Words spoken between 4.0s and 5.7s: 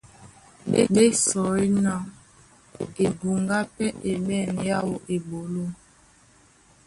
é ɓɛ̂n yáō eɓoló.